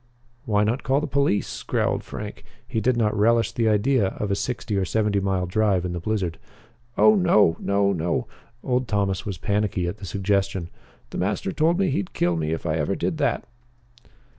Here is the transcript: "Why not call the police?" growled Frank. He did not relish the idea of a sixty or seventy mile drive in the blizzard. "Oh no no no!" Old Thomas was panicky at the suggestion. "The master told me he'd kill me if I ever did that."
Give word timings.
"Why 0.45 0.63
not 0.63 0.81
call 0.81 0.99
the 0.99 1.05
police?" 1.05 1.61
growled 1.61 2.03
Frank. 2.03 2.43
He 2.67 2.81
did 2.81 2.97
not 2.97 3.15
relish 3.15 3.51
the 3.51 3.69
idea 3.69 4.07
of 4.07 4.31
a 4.31 4.35
sixty 4.35 4.75
or 4.75 4.83
seventy 4.83 5.19
mile 5.19 5.45
drive 5.45 5.85
in 5.85 5.93
the 5.93 5.99
blizzard. 5.99 6.39
"Oh 6.97 7.13
no 7.13 7.55
no 7.59 7.93
no!" 7.93 8.25
Old 8.63 8.87
Thomas 8.87 9.27
was 9.27 9.37
panicky 9.37 9.87
at 9.87 9.97
the 9.97 10.05
suggestion. 10.07 10.71
"The 11.11 11.19
master 11.19 11.51
told 11.51 11.77
me 11.77 11.91
he'd 11.91 12.13
kill 12.13 12.35
me 12.35 12.51
if 12.51 12.65
I 12.65 12.77
ever 12.77 12.95
did 12.95 13.19
that." 13.19 13.45